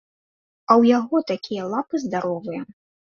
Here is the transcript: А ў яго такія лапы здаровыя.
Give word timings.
А 0.69 0.75
ў 0.81 0.91
яго 0.99 1.21
такія 1.31 1.67
лапы 1.73 1.95
здаровыя. 2.05 2.61